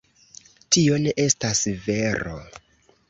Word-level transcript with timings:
Tio 0.75 0.97
ne 1.05 1.13
estas 1.25 1.63
vero. 1.85 2.35